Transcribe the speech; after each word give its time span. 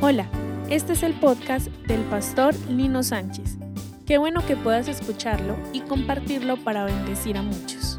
Hola, 0.00 0.30
este 0.70 0.92
es 0.92 1.02
el 1.02 1.14
podcast 1.14 1.68
del 1.86 2.02
pastor 2.02 2.54
Lino 2.68 3.02
Sánchez. 3.02 3.56
Qué 4.06 4.18
bueno 4.18 4.44
que 4.46 4.56
puedas 4.56 4.88
escucharlo 4.88 5.56
y 5.72 5.80
compartirlo 5.80 6.56
para 6.64 6.84
bendecir 6.84 7.36
a 7.36 7.42
muchos. 7.42 7.98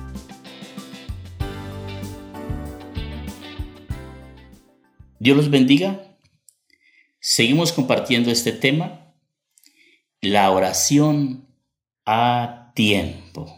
Dios 5.20 5.36
los 5.36 5.50
bendiga. 5.50 6.18
Seguimos 7.20 7.74
compartiendo 7.74 8.32
este 8.32 8.54
tema, 8.54 9.14
la 10.22 10.50
oración 10.52 11.48
a 12.06 12.72
tiempo. 12.76 13.54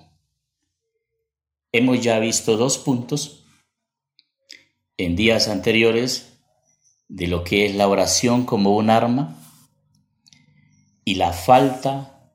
Hemos 1.71 2.01
ya 2.01 2.19
visto 2.19 2.57
dos 2.57 2.77
puntos 2.77 3.45
en 4.97 5.15
días 5.15 5.47
anteriores 5.47 6.30
de 7.11 7.27
lo 7.27 7.43
que 7.43 7.65
es 7.65 7.75
la 7.75 7.89
oración 7.89 8.45
como 8.45 8.73
un 8.73 8.89
arma 8.89 9.35
y 11.03 11.15
la 11.15 11.33
falta 11.33 12.33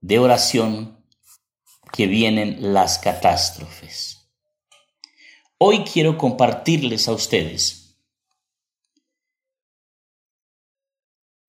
de 0.00 0.18
oración 0.18 1.04
que 1.92 2.06
vienen 2.06 2.72
las 2.72 2.98
catástrofes. 2.98 4.30
Hoy 5.58 5.84
quiero 5.84 6.16
compartirles 6.16 7.08
a 7.08 7.12
ustedes 7.12 7.98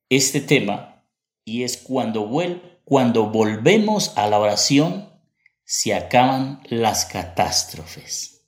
este 0.09 0.41
tema 0.41 1.05
y 1.45 1.63
es 1.63 1.77
cuando, 1.77 2.29
cuando 2.83 3.27
volvemos 3.27 4.17
a 4.17 4.27
la 4.27 4.39
oración 4.39 5.09
se 5.63 5.93
acaban 5.93 6.61
las 6.65 7.05
catástrofes. 7.05 8.42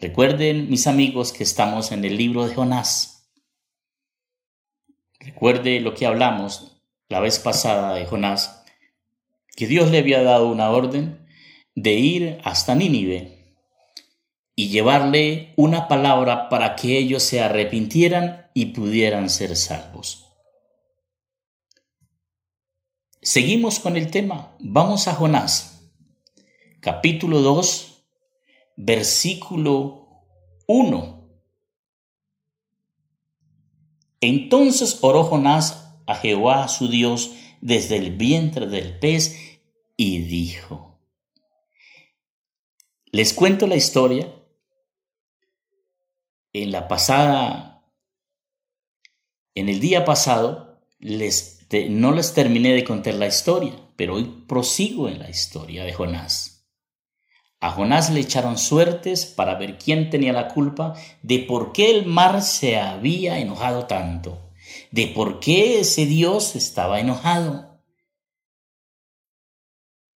Recuerden, 0.00 0.70
mis 0.70 0.86
amigos, 0.86 1.30
que 1.30 1.42
estamos 1.42 1.92
en 1.92 2.06
el 2.06 2.16
libro 2.16 2.46
de 2.46 2.54
Jonás. 2.54 3.30
Recuerde 5.18 5.80
lo 5.80 5.92
que 5.94 6.06
hablamos 6.06 6.80
la 7.10 7.20
vez 7.20 7.38
pasada 7.38 7.94
de 7.94 8.06
Jonás, 8.06 8.64
que 9.54 9.66
Dios 9.66 9.90
le 9.90 9.98
había 9.98 10.22
dado 10.22 10.48
una 10.48 10.70
orden 10.70 11.28
de 11.74 11.92
ir 11.94 12.38
hasta 12.44 12.74
Nínive 12.74 13.56
y 14.54 14.70
llevarle 14.70 15.52
una 15.56 15.86
palabra 15.86 16.48
para 16.48 16.76
que 16.76 16.96
ellos 16.96 17.22
se 17.22 17.42
arrepintieran 17.42 18.50
y 18.54 18.66
pudieran 18.66 19.28
ser 19.28 19.54
salvos. 19.54 20.28
Seguimos 23.20 23.80
con 23.80 23.98
el 23.98 24.10
tema. 24.10 24.56
Vamos 24.60 25.08
a 25.08 25.14
Jonás, 25.14 25.92
capítulo 26.80 27.42
2, 27.42 27.89
versículo 28.76 30.24
1. 30.66 31.20
Entonces 34.20 34.98
oró 35.02 35.24
Jonás 35.24 35.94
a 36.06 36.14
Jehová 36.14 36.68
su 36.68 36.88
Dios 36.88 37.32
desde 37.60 37.96
el 37.96 38.16
vientre 38.16 38.66
del 38.66 38.98
pez 38.98 39.60
y 39.96 40.18
dijo, 40.20 40.90
les 43.12 43.34
cuento 43.34 43.66
la 43.66 43.76
historia. 43.76 44.34
En 46.52 46.72
la 46.72 46.88
pasada, 46.88 47.84
en 49.54 49.68
el 49.68 49.78
día 49.78 50.04
pasado, 50.04 50.80
les, 50.98 51.66
no 51.88 52.12
les 52.12 52.34
terminé 52.34 52.72
de 52.72 52.84
contar 52.84 53.14
la 53.14 53.28
historia, 53.28 53.72
pero 53.96 54.14
hoy 54.14 54.44
prosigo 54.48 55.08
en 55.08 55.20
la 55.20 55.30
historia 55.30 55.84
de 55.84 55.92
Jonás. 55.92 56.59
A 57.60 57.72
Jonás 57.72 58.08
le 58.10 58.20
echaron 58.20 58.56
suertes 58.56 59.26
para 59.26 59.54
ver 59.56 59.76
quién 59.76 60.08
tenía 60.08 60.32
la 60.32 60.48
culpa 60.48 60.94
de 61.22 61.40
por 61.40 61.72
qué 61.72 61.90
el 61.90 62.06
mar 62.06 62.40
se 62.40 62.78
había 62.78 63.38
enojado 63.38 63.86
tanto, 63.86 64.50
de 64.90 65.08
por 65.08 65.40
qué 65.40 65.78
ese 65.80 66.06
Dios 66.06 66.56
estaba 66.56 67.00
enojado. 67.00 67.82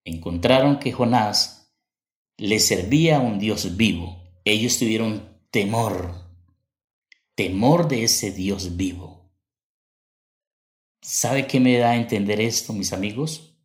Encontraron 0.05 0.79
que 0.79 0.93
Jonás 0.93 1.73
le 2.37 2.59
servía 2.59 3.17
a 3.17 3.21
un 3.21 3.39
Dios 3.39 3.75
vivo. 3.75 4.23
Ellos 4.45 4.79
tuvieron 4.79 5.37
temor, 5.51 6.13
temor 7.35 7.89
de 7.89 8.05
ese 8.05 8.31
Dios 8.31 8.77
vivo. 8.77 9.29
¿Sabe 11.01 11.47
qué 11.47 11.59
me 11.59 11.77
da 11.77 11.91
a 11.91 11.95
entender 11.97 12.39
esto, 12.39 12.71
mis 12.71 12.93
amigos? 12.93 13.57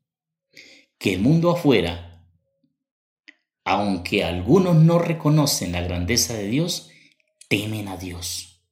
Que 0.99 1.15
el 1.15 1.21
mundo 1.21 1.53
afuera 1.53 2.07
aunque 3.69 4.25
algunos 4.25 4.77
no 4.77 4.99
reconocen 4.99 5.73
la 5.73 5.83
grandeza 5.83 6.33
de 6.33 6.49
Dios, 6.49 6.89
temen 7.49 7.89
a 7.89 7.99
Dios, 7.99 8.65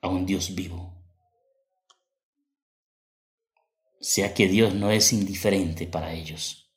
a 0.00 0.06
un 0.06 0.24
Dios 0.24 0.54
vivo. 0.54 1.04
Sea 4.00 4.34
que 4.34 4.46
Dios 4.46 4.72
no 4.72 4.92
es 4.92 5.12
indiferente 5.12 5.88
para 5.88 6.12
ellos. 6.12 6.72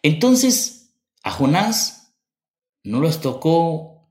Entonces, 0.00 0.94
a 1.24 1.32
Jonás 1.32 2.16
no 2.84 3.00
los 3.00 3.20
tocó, 3.20 4.08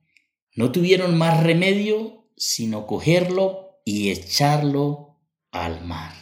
no 0.53 0.73
tuvieron 0.73 1.17
más 1.17 1.43
remedio 1.43 2.29
sino 2.35 2.87
cogerlo 2.87 3.79
y 3.85 4.11
echarlo 4.11 5.21
al 5.49 5.85
mar. 5.85 6.13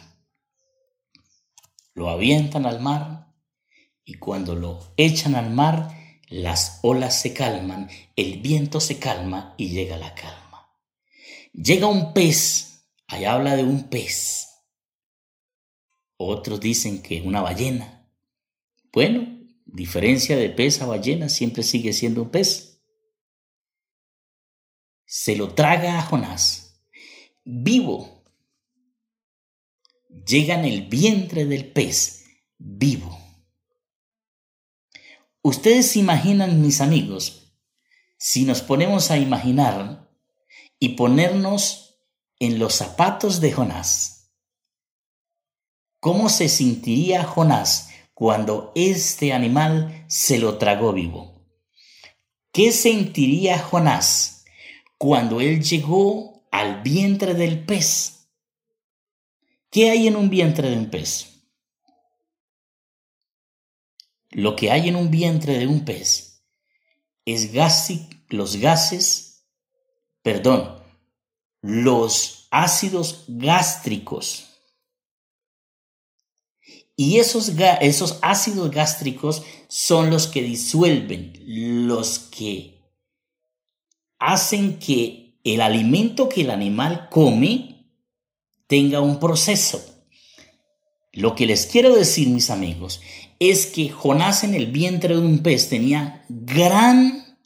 Lo 1.94 2.10
avientan 2.10 2.64
al 2.64 2.78
mar 2.78 3.23
y 4.04 4.14
cuando 4.14 4.54
lo 4.54 4.92
echan 4.96 5.34
al 5.34 5.50
mar, 5.50 5.90
las 6.28 6.80
olas 6.82 7.20
se 7.20 7.32
calman, 7.32 7.88
el 8.16 8.40
viento 8.40 8.80
se 8.80 8.98
calma 8.98 9.54
y 9.56 9.70
llega 9.70 9.96
la 9.96 10.14
calma. 10.14 10.70
Llega 11.52 11.86
un 11.86 12.12
pez, 12.12 12.86
ahí 13.06 13.24
habla 13.24 13.56
de 13.56 13.62
un 13.62 13.84
pez. 13.84 14.48
Otros 16.16 16.60
dicen 16.60 17.02
que 17.02 17.22
una 17.22 17.40
ballena. 17.40 18.08
Bueno, 18.92 19.26
diferencia 19.64 20.36
de 20.36 20.50
pez 20.50 20.82
a 20.82 20.86
ballena 20.86 21.28
siempre 21.28 21.62
sigue 21.62 21.92
siendo 21.92 22.22
un 22.22 22.30
pez. 22.30 22.82
Se 25.06 25.36
lo 25.36 25.54
traga 25.54 25.98
a 25.98 26.02
Jonás, 26.02 26.82
vivo. 27.44 28.22
Llega 30.26 30.54
en 30.54 30.64
el 30.64 30.88
vientre 30.88 31.44
del 31.44 31.70
pez, 31.72 32.24
vivo 32.58 33.23
Ustedes 35.46 35.94
imaginan, 35.96 36.62
mis 36.62 36.80
amigos, 36.80 37.52
si 38.16 38.46
nos 38.46 38.62
ponemos 38.62 39.10
a 39.10 39.18
imaginar 39.18 40.10
y 40.78 40.96
ponernos 40.96 41.98
en 42.38 42.58
los 42.58 42.76
zapatos 42.76 43.42
de 43.42 43.52
Jonás, 43.52 44.32
¿cómo 46.00 46.30
se 46.30 46.48
sentiría 46.48 47.24
Jonás 47.24 47.90
cuando 48.14 48.72
este 48.74 49.34
animal 49.34 50.06
se 50.08 50.38
lo 50.38 50.56
tragó 50.56 50.94
vivo? 50.94 51.46
¿Qué 52.50 52.72
sentiría 52.72 53.58
Jonás 53.58 54.46
cuando 54.96 55.42
él 55.42 55.62
llegó 55.62 56.48
al 56.52 56.80
vientre 56.80 57.34
del 57.34 57.66
pez? 57.66 58.30
¿Qué 59.68 59.90
hay 59.90 60.06
en 60.06 60.16
un 60.16 60.30
vientre 60.30 60.70
de 60.70 60.78
un 60.78 60.88
pez? 60.88 61.33
Lo 64.34 64.56
que 64.56 64.72
hay 64.72 64.88
en 64.88 64.96
un 64.96 65.10
vientre 65.10 65.58
de 65.58 65.68
un 65.68 65.84
pez 65.84 66.42
es 67.24 67.52
los 68.28 68.56
gases, 68.56 69.46
perdón, 70.22 70.82
los 71.62 72.48
ácidos 72.50 73.24
gástricos. 73.28 74.50
Y 76.96 77.18
esos, 77.18 77.52
esos 77.80 78.18
ácidos 78.22 78.70
gástricos 78.72 79.44
son 79.68 80.10
los 80.10 80.26
que 80.26 80.42
disuelven, 80.42 81.32
los 81.86 82.18
que 82.18 82.82
hacen 84.18 84.80
que 84.80 85.38
el 85.44 85.60
alimento 85.60 86.28
que 86.28 86.40
el 86.40 86.50
animal 86.50 87.08
come 87.08 87.88
tenga 88.66 89.00
un 89.00 89.20
proceso. 89.20 89.80
Lo 91.12 91.36
que 91.36 91.46
les 91.46 91.66
quiero 91.66 91.94
decir, 91.94 92.28
mis 92.28 92.50
amigos, 92.50 93.00
es 93.50 93.66
que 93.66 93.88
Jonás 93.88 94.44
en 94.44 94.54
el 94.54 94.70
vientre 94.70 95.14
de 95.14 95.20
un 95.20 95.40
pez 95.40 95.68
tenía 95.68 96.24
gran, 96.28 97.38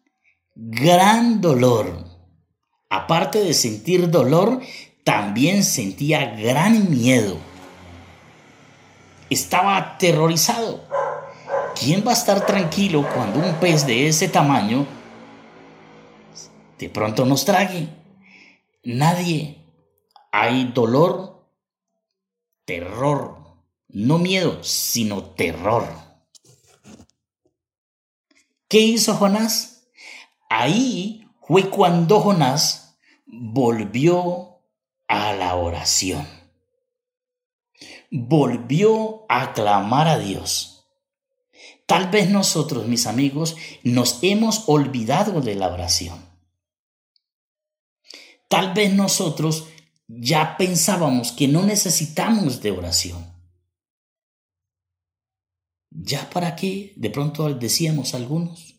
gran 0.55 1.41
dolor. 1.41 2.05
Aparte 2.91 3.41
de 3.41 3.55
sentir 3.55 4.11
dolor, 4.11 4.61
también 5.05 5.65
sentía 5.65 6.37
gran 6.37 6.91
miedo. 6.91 7.39
Estaba 9.31 9.77
aterrorizado. 9.77 10.85
¿Quién 11.79 12.05
va 12.07 12.11
a 12.11 12.15
estar 12.15 12.45
tranquilo 12.45 13.07
cuando 13.15 13.39
un 13.39 13.55
pez 13.55 13.87
de 13.87 14.09
ese 14.09 14.29
tamaño 14.29 14.87
de 16.79 16.89
pronto 16.91 17.25
nos 17.25 17.45
trague? 17.45 17.89
Nadie. 18.85 19.65
Hay 20.33 20.73
dolor, 20.75 21.47
terror, 22.65 23.38
no 23.89 24.19
miedo, 24.19 24.63
sino 24.63 25.23
terror. 25.23 25.89
¿Qué 28.69 28.81
hizo 28.81 29.15
Jonás? 29.15 29.89
Ahí 30.51 31.27
fue 31.47 31.71
cuando 31.71 32.21
Jonás 32.21 32.99
volvió 33.27 34.61
a 35.09 35.33
la 35.33 35.55
oración. 35.55 36.27
Volvió 38.11 39.25
a 39.29 39.53
clamar 39.55 40.09
a 40.09 40.19
Dios. 40.19 40.87
Tal 41.87 42.11
vez 42.11 42.29
nosotros, 42.29 42.87
mis 42.87 43.07
amigos, 43.07 43.57
nos 43.83 44.19
hemos 44.23 44.65
olvidado 44.67 45.41
de 45.41 45.55
la 45.55 45.69
oración. 45.69 46.29
Tal 48.49 48.75
vez 48.75 48.93
nosotros 48.93 49.69
ya 50.07 50.57
pensábamos 50.59 51.33
que 51.33 51.49
no 51.49 51.63
necesitamos 51.63 52.61
de 52.61 52.73
oración. 52.73 53.38
¿Ya 55.91 56.29
para 56.31 56.55
qué? 56.57 56.93
De 56.97 57.11
pronto 57.11 57.49
decíamos 57.55 58.15
algunos. 58.15 58.75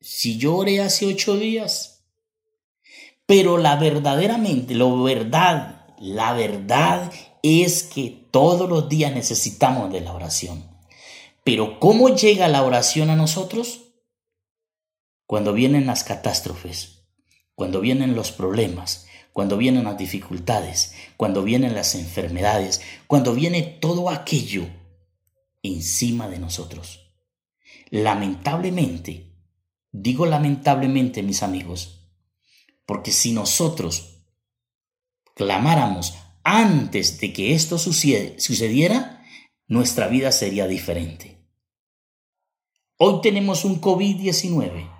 Si 0.00 0.38
yo 0.38 0.56
oré 0.56 0.80
hace 0.80 1.06
ocho 1.06 1.36
días. 1.36 2.04
Pero 3.26 3.56
la 3.56 3.76
verdaderamente, 3.76 4.74
lo 4.74 5.02
verdad, 5.02 5.86
la 5.98 6.32
verdad 6.32 7.12
es 7.42 7.84
que 7.84 8.28
todos 8.30 8.68
los 8.68 8.88
días 8.88 9.12
necesitamos 9.12 9.92
de 9.92 10.00
la 10.00 10.12
oración. 10.12 10.72
Pero 11.44 11.80
¿cómo 11.80 12.08
llega 12.08 12.48
la 12.48 12.62
oración 12.62 13.10
a 13.10 13.16
nosotros? 13.16 13.94
Cuando 15.26 15.52
vienen 15.52 15.86
las 15.86 16.04
catástrofes, 16.04 17.04
cuando 17.54 17.80
vienen 17.80 18.14
los 18.14 18.32
problemas, 18.32 19.06
cuando 19.32 19.56
vienen 19.56 19.84
las 19.84 19.96
dificultades, 19.96 20.94
cuando 21.16 21.42
vienen 21.42 21.74
las 21.74 21.94
enfermedades, 21.94 22.82
cuando 23.06 23.34
viene 23.34 23.62
todo 23.62 24.10
aquello 24.10 24.66
encima 25.62 26.28
de 26.28 26.38
nosotros. 26.38 27.14
Lamentablemente, 27.90 29.32
digo 29.90 30.26
lamentablemente 30.26 31.22
mis 31.22 31.42
amigos, 31.42 32.10
porque 32.86 33.12
si 33.12 33.32
nosotros 33.32 34.26
clamáramos 35.34 36.14
antes 36.44 37.20
de 37.20 37.32
que 37.32 37.54
esto 37.54 37.78
sucediera, 37.78 39.24
nuestra 39.66 40.08
vida 40.08 40.32
sería 40.32 40.66
diferente. 40.66 41.38
Hoy 42.98 43.20
tenemos 43.22 43.64
un 43.64 43.80
COVID-19 43.80 44.90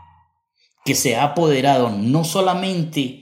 que 0.84 0.94
se 0.94 1.16
ha 1.16 1.24
apoderado 1.24 1.90
no 1.90 2.24
solamente 2.24 3.21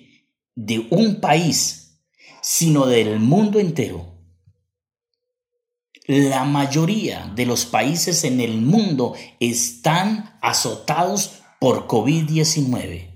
de 0.55 0.87
un 0.91 1.20
país, 1.20 1.99
sino 2.43 2.87
del 2.87 3.20
mundo 3.20 3.58
entero. 3.58 4.11
La 6.06 6.44
mayoría 6.44 7.31
de 7.37 7.47
los 7.47 7.67
países 7.67 8.25
en 8.25 8.41
el 8.41 8.61
mundo 8.61 9.14
están 9.38 10.38
azotados 10.43 11.41
por 11.61 11.87
COVID-19. 11.87 13.11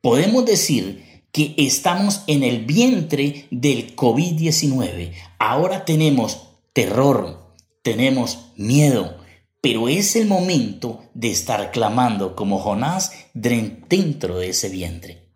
Podemos 0.00 0.44
decir 0.44 1.22
que 1.32 1.54
estamos 1.56 2.22
en 2.26 2.42
el 2.42 2.64
vientre 2.64 3.46
del 3.50 3.94
COVID-19. 3.96 5.12
Ahora 5.38 5.84
tenemos 5.84 6.48
terror, 6.72 7.54
tenemos 7.82 8.50
miedo, 8.56 9.18
pero 9.60 9.88
es 9.88 10.16
el 10.16 10.26
momento 10.26 11.04
de 11.14 11.30
estar 11.30 11.70
clamando 11.70 12.36
como 12.36 12.58
Jonás 12.58 13.12
dentro 13.34 14.38
de 14.38 14.50
ese 14.50 14.68
vientre. 14.68 15.27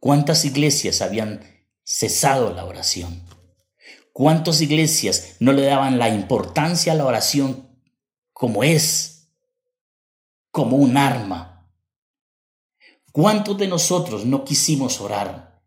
¿Cuántas 0.00 0.44
iglesias 0.44 1.02
habían 1.02 1.40
cesado 1.84 2.52
la 2.54 2.64
oración? 2.64 3.24
¿Cuántas 4.12 4.60
iglesias 4.60 5.36
no 5.40 5.52
le 5.52 5.62
daban 5.62 5.98
la 5.98 6.08
importancia 6.08 6.92
a 6.92 6.96
la 6.96 7.06
oración 7.06 7.68
como 8.32 8.64
es, 8.64 9.30
como 10.50 10.76
un 10.76 10.96
arma? 10.96 11.70
¿Cuántos 13.12 13.58
de 13.58 13.68
nosotros 13.68 14.24
no 14.24 14.44
quisimos 14.44 15.00
orar 15.00 15.62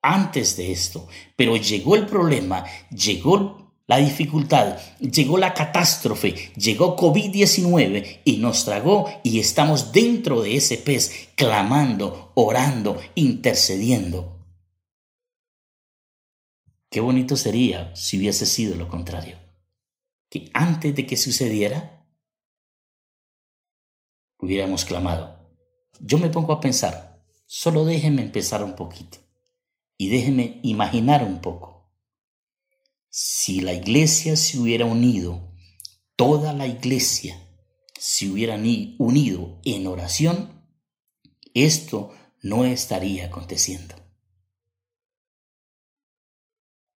antes 0.00 0.56
de 0.56 0.72
esto? 0.72 1.08
Pero 1.36 1.56
llegó 1.56 1.96
el 1.96 2.06
problema, 2.06 2.64
llegó 2.90 3.61
la 3.86 3.98
dificultad, 3.98 4.78
llegó 5.00 5.38
la 5.38 5.54
catástrofe, 5.54 6.52
llegó 6.56 6.96
COVID-19 6.96 8.20
y 8.24 8.36
nos 8.36 8.64
tragó 8.64 9.08
y 9.24 9.40
estamos 9.40 9.92
dentro 9.92 10.42
de 10.42 10.56
ese 10.56 10.78
pez, 10.78 11.30
clamando, 11.34 12.32
orando, 12.34 13.00
intercediendo. 13.14 14.38
Qué 16.90 17.00
bonito 17.00 17.36
sería 17.36 17.94
si 17.96 18.18
hubiese 18.18 18.46
sido 18.46 18.76
lo 18.76 18.88
contrario, 18.88 19.38
que 20.28 20.50
antes 20.54 20.94
de 20.94 21.06
que 21.06 21.16
sucediera, 21.16 22.06
hubiéramos 24.38 24.84
clamado. 24.84 25.38
Yo 26.00 26.18
me 26.18 26.28
pongo 26.28 26.52
a 26.52 26.60
pensar, 26.60 27.24
solo 27.46 27.84
déjenme 27.84 28.22
empezar 28.22 28.62
un 28.62 28.76
poquito 28.76 29.18
y 29.96 30.08
déjenme 30.08 30.60
imaginar 30.62 31.24
un 31.24 31.40
poco 31.40 31.71
si 33.14 33.60
la 33.60 33.74
iglesia 33.74 34.36
se 34.36 34.58
hubiera 34.58 34.86
unido, 34.86 35.54
toda 36.16 36.54
la 36.54 36.66
iglesia 36.66 37.38
se 37.98 38.30
hubiera 38.30 38.56
unido 38.56 39.60
en 39.66 39.86
oración, 39.86 40.66
esto 41.52 42.14
no 42.40 42.64
estaría 42.64 43.26
aconteciendo. 43.26 43.94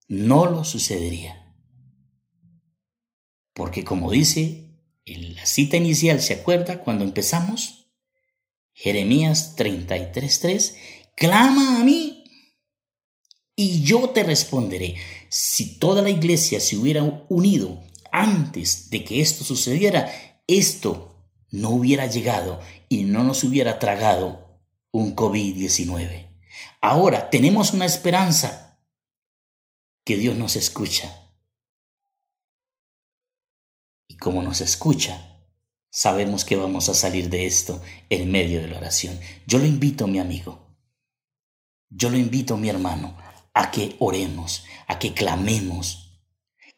No 0.09 0.47
lo 0.47 0.65
sucedería. 0.65 1.55
Porque 3.53 3.85
como 3.85 4.11
dice 4.11 4.81
en 5.05 5.35
la 5.35 5.45
cita 5.45 5.77
inicial, 5.77 6.23
¿se 6.23 6.33
acuerda 6.33 6.83
cuando 6.83 7.05
empezamos? 7.05 7.93
Jeremías 8.73 9.55
33:3, 9.55 10.77
clama 11.15 11.79
a 11.79 11.85
mí 11.85 12.25
y 13.55 13.83
yo 13.83 14.11
te 14.11 14.23
responderé. 14.23 14.97
Si 15.28 15.78
toda 15.78 16.02
la 16.02 16.11
iglesia 16.11 16.61
se 16.61 16.76
hubiera 16.76 17.02
unido 17.28 17.82
antes 18.12 18.90
de 18.90 19.05
que 19.05 19.20
esto 19.20 19.44
sucediera, 19.44 20.11
esto 20.46 21.17
no 21.50 21.70
hubiera 21.70 22.06
llegado 22.06 22.61
y 22.88 23.05
no 23.05 23.25
nos 23.25 23.44
hubiera 23.44 23.78
tragado 23.78 24.61
un 24.90 25.14
COVID-19. 25.14 26.26
Ahora 26.81 27.31
tenemos 27.31 27.73
una 27.73 27.84
esperanza 27.84 28.81
que 30.05 30.17
Dios 30.17 30.37
nos 30.37 30.56
escucha. 30.56 31.32
Y 34.08 34.17
como 34.17 34.43
nos 34.43 34.61
escucha, 34.61 35.43
sabemos 35.90 36.44
que 36.44 36.56
vamos 36.56 36.88
a 36.88 36.94
salir 36.94 37.28
de 37.28 37.46
esto 37.46 37.82
en 38.09 38.30
medio 38.30 38.61
de 38.61 38.68
la 38.68 38.78
oración. 38.78 39.18
Yo 39.47 39.59
lo 39.59 39.66
invito, 39.66 40.06
mi 40.06 40.21
amigo. 40.21 40.76
Yo 41.90 42.11
lo 42.11 42.16
invito, 42.16 42.56
mi 42.56 42.68
hermano, 42.68 43.16
a 43.57 43.71
que 43.71 43.97
oremos, 44.01 44.65
a 44.87 44.99
que 44.99 45.15
clamemos, 45.15 46.21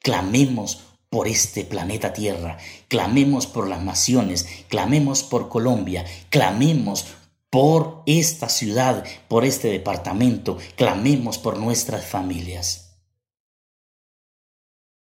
clamemos 0.00 0.84
por 1.10 1.26
este 1.26 1.64
planeta 1.64 2.12
Tierra, 2.12 2.56
clamemos 2.86 3.48
por 3.48 3.68
las 3.68 3.82
naciones, 3.82 4.46
clamemos 4.68 5.24
por 5.24 5.48
Colombia, 5.48 6.06
clamemos 6.30 7.06
por 7.50 8.04
esta 8.06 8.48
ciudad, 8.48 9.04
por 9.26 9.44
este 9.44 9.68
departamento, 9.68 10.56
clamemos 10.76 11.36
por 11.38 11.58
nuestras 11.58 12.06
familias, 12.06 13.00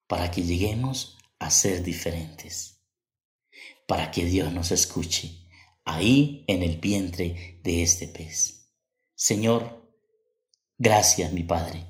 para 0.08 0.32
que 0.32 0.44
lleguemos 0.44 1.18
a 1.40 1.50
ser 1.50 1.82
diferentes, 1.82 2.82
para 3.88 4.12
que 4.12 4.26
Dios 4.26 4.52
nos 4.52 4.72
escuche 4.72 5.48
ahí 5.86 6.44
en 6.48 6.62
el 6.62 6.78
vientre 6.78 7.62
de 7.64 7.84
este 7.84 8.10
pez. 8.10 8.70
Señor, 9.16 9.83
Gracias, 10.84 11.32
mi 11.32 11.44
Padre. 11.44 11.86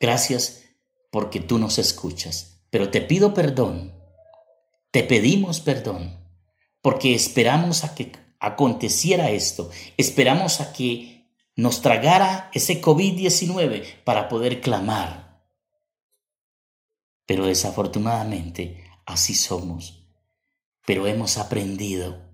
Gracias 0.00 0.64
porque 1.10 1.40
tú 1.40 1.58
nos 1.58 1.78
escuchas. 1.78 2.62
Pero 2.70 2.90
te 2.90 3.02
pido 3.02 3.34
perdón. 3.34 3.94
Te 4.90 5.02
pedimos 5.02 5.60
perdón 5.60 6.18
porque 6.80 7.14
esperamos 7.14 7.84
a 7.84 7.94
que 7.94 8.12
aconteciera 8.40 9.28
esto. 9.28 9.70
Esperamos 9.98 10.62
a 10.62 10.72
que 10.72 11.28
nos 11.54 11.82
tragara 11.82 12.50
ese 12.54 12.80
COVID-19 12.80 14.04
para 14.04 14.30
poder 14.30 14.62
clamar. 14.62 15.44
Pero 17.26 17.44
desafortunadamente 17.44 18.90
así 19.04 19.34
somos. 19.34 20.08
Pero 20.86 21.06
hemos 21.06 21.36
aprendido. 21.36 22.24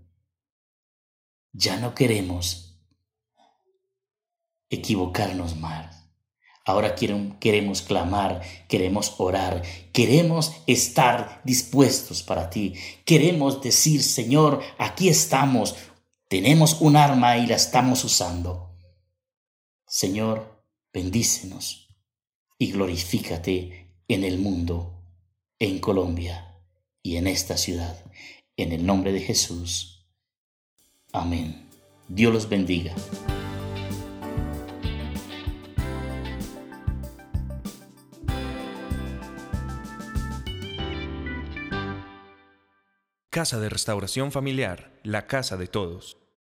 Ya 1.53 1.79
no 1.79 1.97
queremos 1.97 2.62
equivocarnos 4.73 5.57
más. 5.57 6.03
Ahora 6.65 6.95
queremos 6.95 7.83
clamar, 7.83 8.41
queremos 8.69 9.15
orar, 9.19 9.63
queremos 9.93 10.53
estar 10.67 11.41
dispuestos 11.45 12.23
para 12.23 12.51
ti. 12.51 12.75
Queremos 13.05 13.61
decir, 13.61 14.03
Señor, 14.03 14.61
aquí 14.79 15.09
estamos, 15.09 15.75
tenemos 16.29 16.81
un 16.81 16.97
arma 16.97 17.37
y 17.37 17.47
la 17.47 17.57
estamos 17.57 18.05
usando. 18.05 18.77
Señor, 19.87 20.65
bendícenos 20.93 21.89
y 22.59 22.71
glorifícate 22.71 23.97
en 24.07 24.25
el 24.25 24.39
mundo, 24.39 25.03
en 25.59 25.81
Colombia 25.81 26.61
y 27.03 27.17
en 27.17 27.27
esta 27.27 27.57
ciudad. 27.57 28.05
En 28.57 28.73
el 28.73 28.87
nombre 28.87 29.13
de 29.13 29.21
Jesús. 29.21 30.07
Amén. 31.13 31.69
Dios 32.09 32.33
los 32.33 32.49
bendiga. 32.49 32.95
Casa 43.43 43.59
de 43.59 43.69
Restauración 43.69 44.31
Familiar, 44.31 44.93
la 45.03 45.27
casa 45.27 45.57
de 45.57 45.67
todos. 45.67 46.22